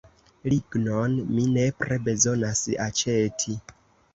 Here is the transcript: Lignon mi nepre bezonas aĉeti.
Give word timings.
Lignon 0.53 1.17
mi 1.35 1.45
nepre 1.57 1.99
bezonas 2.09 2.65
aĉeti. 2.87 3.59